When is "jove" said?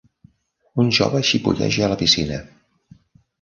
0.99-1.21